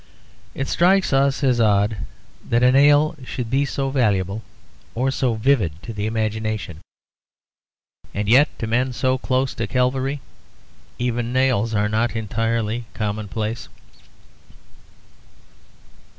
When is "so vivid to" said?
5.11-5.93